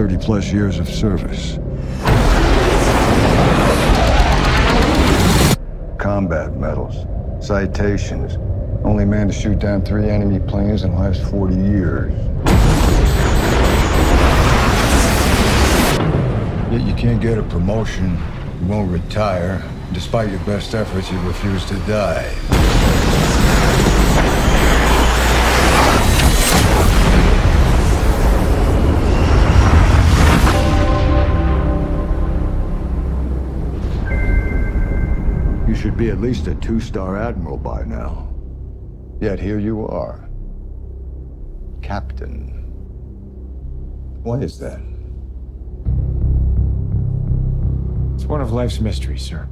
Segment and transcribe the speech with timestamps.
[0.00, 1.58] 30 plus years of service.
[5.98, 7.04] Combat medals,
[7.46, 8.38] citations.
[8.82, 12.14] Only man to shoot down three enemy planes in the last 40 years.
[16.72, 18.16] Yet you can't get a promotion,
[18.62, 19.62] you won't retire.
[19.92, 23.99] Despite your best efforts, you refuse to die.
[35.80, 38.28] Should be at least a two-star admiral by now.
[39.18, 40.28] Yet here you are.
[41.80, 42.48] Captain.
[44.22, 44.78] What is that?
[48.14, 49.48] It's one of life's mysteries, sir.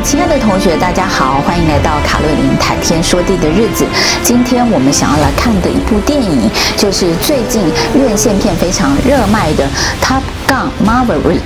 [0.00, 3.84] 亲爱的同学，大家好，欢迎来到卡洛琳谈天说地的日子。
[4.22, 9.64] 今天我们想要来看的一部电影，就是最近院线片非常热卖的
[10.00, 11.38] 《它杠 Maverick》。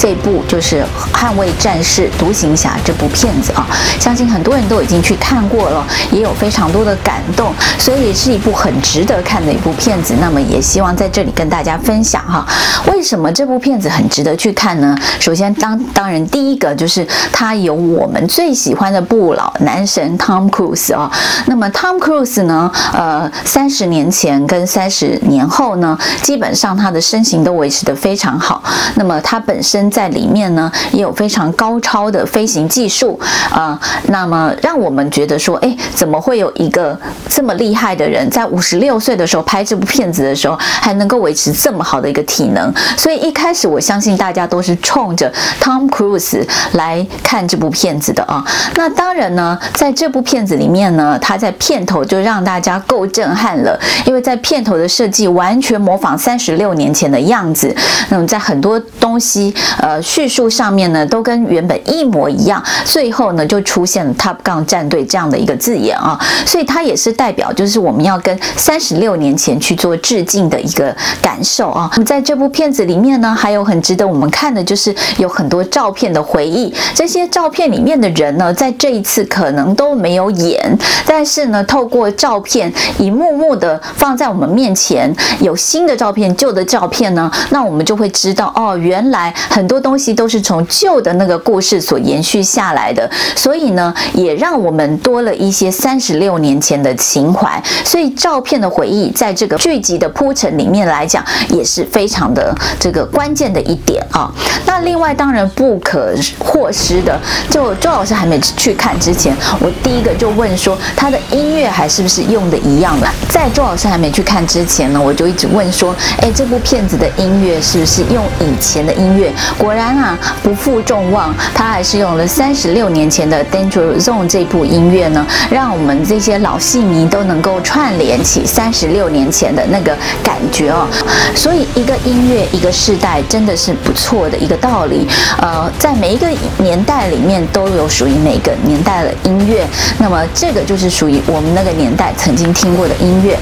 [0.00, 0.76] 这部就是
[1.12, 3.66] 《捍卫战士》独行侠这部片子啊，
[3.98, 10.14] 相信很多人都已经去看过了，也有非常多的感动，所以是一部很值得看的一部片子。
[10.20, 12.46] 那么也希望在这里跟大家分享哈，
[12.86, 14.96] 为什么这部片子很值得去看呢？
[15.18, 21.10] 首先当当然第一个就是它有我们最喜欢的不老男神 Tom Cruise 啊。
[21.46, 28.47] 那么 Tom Cruise 呢，呃，三十年前跟三十年后呢，基本上他的身形都维持得非常好。
[28.48, 28.62] 好
[28.94, 29.90] 那么他本身。
[29.90, 33.18] 在里面呢，也有非常高超的飞行技术
[33.50, 33.76] 啊、
[34.08, 36.96] 那么让我们觉得说，哎，怎么会有一个
[37.28, 42.72] 这么厉害的人，在五十六岁的时候拍这部片子的时候，还能够维持这么好的一个体能？
[42.96, 48.44] 所以一开始我相信大家都是冲着 Tom Cruise 来看这部片子的啊。
[48.76, 57.74] 那当然呢，在这部片子里面呢，他在片头就让大家够震撼了，因为在片头的设计完全模仿三十六年前的样子，
[58.10, 59.54] 那么在很多东西。
[59.80, 71.90] 呃，叙述上面呢都跟原本一模一样，最后呢就出现了 Top Gun 战队这样的一个字眼啊，所以它也是代表就是我们要跟三十六年前去做致敬的一个感受啊。
[72.04, 89.58] 在这部片子里面呢，还有很值得我们看的就是有很多照片的回忆，这些照片里面的人呢，在这一次可能都没有演，但是呢，透过照片一幕幕的放在我们面前，有新的照片、旧的照片呢，那我们就会知知道哦，原来很。
[89.58, 97.62] 很多东西都是从旧的那个故事所延续下来的，所以呢，也让我们多了一些三十六年前的情怀。
[97.84, 104.32] 所以照片的回忆，在这个剧集的铺陈里面来讲，也是非常的这个关键的一点啊。
[104.64, 113.06] 那另外当然不可或失的，就周老师还没去看之前，我第一个就问说，他的音乐还是不是用的一样的？
[113.28, 119.32] 在周老师还没去看之前呢，我就一直问说，哎，这部片子的音乐是不是用用以前的音乐？
[119.56, 130.88] 果然啊，不负众望，他还是用了三十六年前的《Danger Zone》这部音乐呢，让我们这些老戏迷都能够串联起三十六年前的那个感觉哦。
[131.34, 135.06] 所以，一个音乐，一个世代，真的是不错的一个道理。
[135.40, 136.26] 呃，在每一个
[136.58, 139.64] 年代里面，都有属于每个年代的音乐。
[139.98, 143.38] 那么，这个就是属于我们那个年代曾经听过的音乐。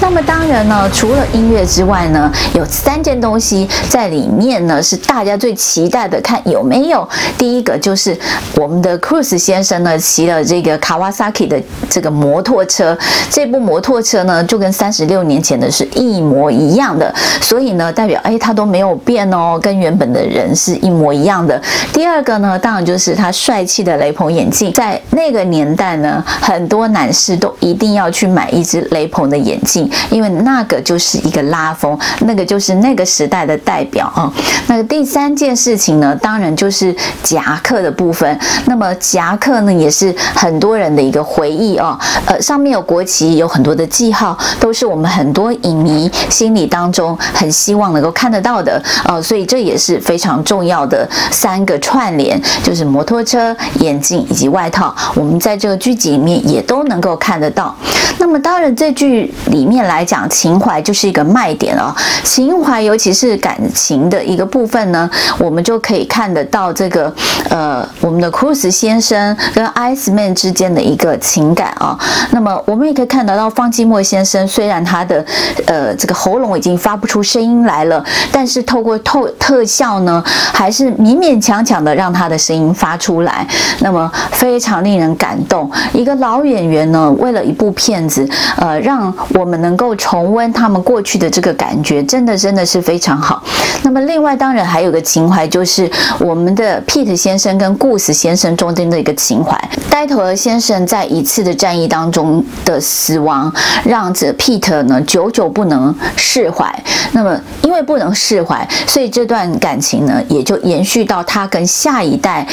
[0.00, 7.08] 那么，当然呢，除了音乐之外呢，有三件东西在里里面呢，是大家最期待的，看有没有。
[7.36, 8.16] 第一个就是
[8.56, 12.98] 我们的 Cruise 先生呢，骑了这个 Kawasaki 的这个摩托车，
[13.30, 21.60] 这部摩托车呢，就跟三十六年前的是一模一样的，所以呢，代表哎，他都没有变哦，跟原本的人是一模一样的。
[21.92, 34.32] 第二个呢，当然就是他帅气的雷朋眼镜，在那个年代呢，很多男士都一定要去买一只雷朋的眼镜，因为那个就是一个拉风，那个就是那个时代的代表啊。
[34.68, 35.58] 那第三件。
[35.58, 38.38] 事情呢，当然就是夹克的部分。
[38.66, 41.98] 那么夹克呢，也是很多人的一个回忆哦。
[42.26, 49.20] 呃，上面有国旗，有很多的记号，都是我们很多影迷心里当中很希望能够看得到的呃。
[49.20, 54.94] 所以这也是非常重要的三个串联，就是摩托车、眼镜以及外套。
[55.14, 57.74] 我们在这个剧集里面也都能够看得到。
[58.18, 61.94] 那么当然，这剧里面来讲，情怀就是一个卖点哦。
[62.22, 63.87] 情怀，尤其是感情。
[63.88, 65.08] 情的一个部分呢，
[65.38, 67.10] 我们就可以看得到这个
[67.48, 71.98] 呃，我们的 Cruz 先生跟 Iceman 之间的一个情感啊。
[72.30, 75.24] 那么我们也可以看得到方基墨先生，虽然他的
[75.66, 83.46] 呃这个喉咙已经发不出声音来了，但是透过透特效呢，还是勉勉强强的让他的声音发出来。
[83.80, 93.42] 那么非常令人感动，一个老演员呢，为了一部片子，呃，让我们能够重温他们过去的这个感觉，真的真的是非常好。
[93.82, 99.58] 那么另外当然还有个情怀，就是我们的 Pete 先生跟 Gus 先生中间的一个情怀。
[99.90, 103.52] 呆头鹅先生在一次的战役当中的死亡，
[103.84, 106.72] 让这 Pete 呢久久不能释怀。
[107.12, 112.46] 那么因为不能释怀，所以这段感情呢也就延续到他跟下一代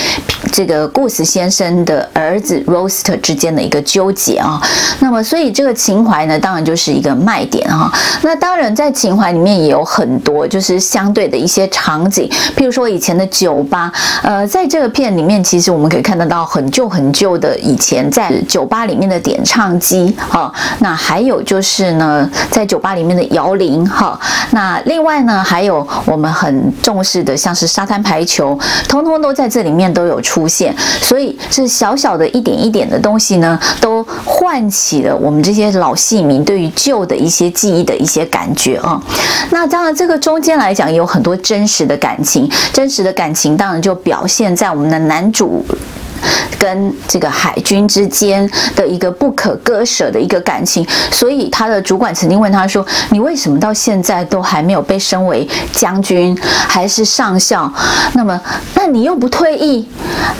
[0.51, 4.61] 这个 Gus 先生的儿子 Roaster 之间的一个纠结啊。
[4.99, 7.91] 那么所以这个情怀呢，当然就是一个卖点哈。
[8.21, 13.89] 那当然在情怀里面也有很多就是相对的一些场景，譬如说以前的酒吧，
[14.21, 20.53] 呃，在这个片里面，其实我们可以看得到很旧很旧的以前在酒吧里面的点唱机哈。
[20.79, 24.19] 那还有就是呢，在酒吧里面的摇铃哈。
[24.51, 28.59] 那另外呢，还有我们很重视的，像是沙滩排球，
[28.89, 30.75] 通通都在这里面都有出现。
[31.01, 39.01] 所以这小小的一点一点的东西呢，都唤起了我们这些老戏迷对于旧的一些记忆的一些感觉啊。
[39.51, 45.65] 那当然，这个中间来讲有很多真实的感情，真实的感情当然就表现在我们的男主。
[46.57, 57.71] 跟这个海军之间的一个不可割舍的一个感情，所以他的主管曾经问他说：“你为什么到现在都还没有被升为将军，还是上校？
[58.13, 58.39] 那么，
[58.73, 59.87] 那你又不退役，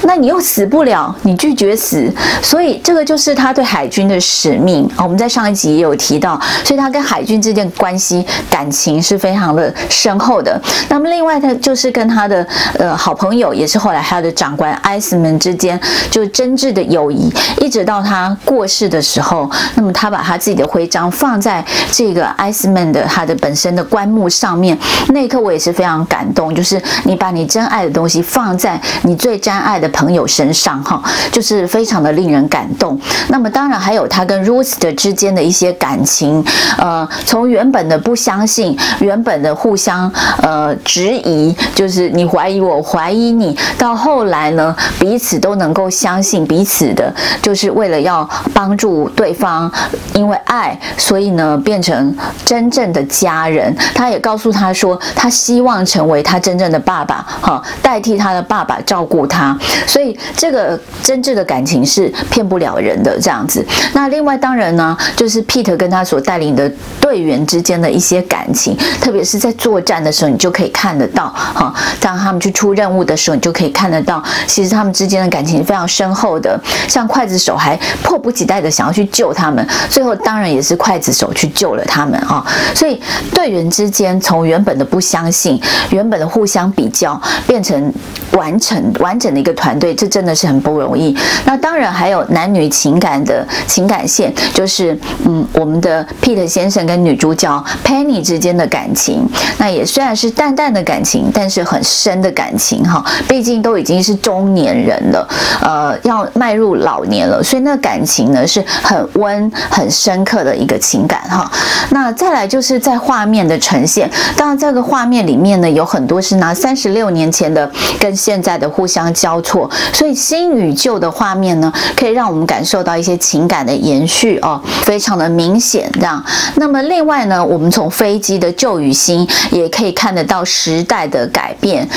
[0.03, 2.11] 那你又死不了，你拒绝死，
[2.41, 4.89] 所以这个就是他对海军的使命。
[4.97, 10.59] 我们在上一集也有提到，所以他跟海军之间关系感情是非常的深厚的。
[10.89, 12.47] 那么，另外他就是跟他的
[12.79, 15.75] 呃好朋友，也是后来他的长官艾斯曼之间。
[16.12, 17.31] 就真挚的友谊，
[17.62, 24.77] 一直到他过世的时候，那么他把他自己的徽章放在这个 Iceman 的他的本身的棺木上面，
[25.10, 26.54] 那一刻我也是非常感动。
[26.54, 31.01] 就是你把你真爱的东西放在你最真爱的朋友身上，哈，
[31.31, 33.00] 就是非常的令人感动。
[33.30, 36.44] 那么当然还有他跟 Ruth 之间的一些感情，
[36.78, 40.12] 呃，从原本的不相信，原本的互相
[40.42, 45.89] 呃质疑，就是你怀疑我，怀疑你，到后来呢，彼此都能能够。
[45.89, 49.71] 相信彼此的，就是为了要帮助对方，
[50.13, 53.75] 因为爱，所以呢变成真正的家人。
[53.95, 59.57] 他也告诉他说，他希望成为他真正的爸爸，哈，代替他的爸爸照顾他。
[59.88, 63.65] 所以这个真挚的感情是骗不了人的这样子。
[63.94, 66.69] 那另外当然呢，就是 Pete 跟他所带领的
[67.00, 75.86] 队员之间的一些感情，特别是在作战的时候，你就可以看得到，哈，当他们去出任务的时候，你就可以看得到，其实他们之间的感情非常。
[75.88, 76.59] 深厚的，
[76.89, 82.45] 像刽子手还迫不及待的想要去救他们，最后当然也是刽子手去救了他们啊。
[82.74, 83.00] 所以
[83.33, 85.62] 队员之间从原本的不相信，
[85.92, 87.94] 原本的互相比较，变成
[88.31, 91.15] 完成完整的一个团队，这真的是很不容易。
[91.45, 99.25] 那当然还有男女情感的情感线，就是嗯，我们的 Pete 先生跟女主角 Penny 之间的感情，
[99.57, 103.06] 那也虽然是淡淡的感情，但是很深的感情哈。
[103.30, 105.25] 毕竟都已经是中年人了，
[105.61, 111.49] 呃，要迈入老年了，所以那感情呢是很温、很深刻的一个情感哈。
[111.89, 126.23] 那再来就是在画面的呈现，当然这个画面里面呢有很多是拿三十六年前的跟现在的互相交错，所以新与旧的画面呢可以让我们感受到一些情感的延续哦，非常的明显这样。
[126.56, 131.87] 那么另外呢，我们从飞机的旧与新也可以看得到时代的改变，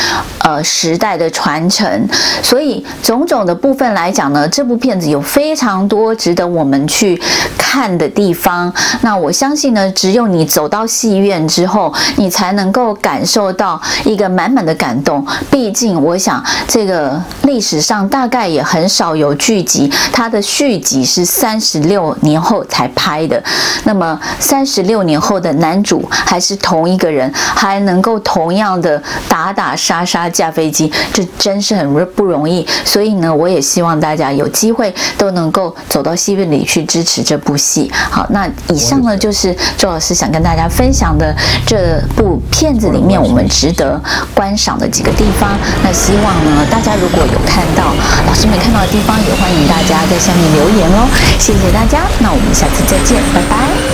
[0.40, 2.08] 呃，时代的传承，
[2.42, 3.58] 所以总种的。
[3.58, 7.20] 部分来讲呢，这部片子有非常多值得我们去
[7.58, 8.72] 看的地方。
[9.00, 15.26] 那我相信呢，只有你走到戏院之后，你才能够感受到一个满满的感动。
[15.50, 23.42] 毕竟，我想这个历史上大概也很少有剧集，它的续集是三十六年后才拍的。
[23.82, 32.64] 那么，三十六年后的男主还是同一个人，还能够同样的打打杀杀驾飞机，这真是很不容易。
[32.84, 33.48] 所以呢，我。
[33.48, 37.90] 我也希望大家有机会都能够走到戏院里去支持这部戏。
[38.10, 41.34] 好，那以上呢就是周老师想跟大家分享的
[41.66, 43.98] 这部片子里面我们值得
[44.34, 45.56] 观赏的几个地方。
[45.82, 47.94] 那希望呢大家如果有看到
[48.26, 51.08] 老师没看到的地方，也欢迎大家在下面留言哦。
[51.38, 53.87] 谢谢大家，那我们下次再见，拜拜。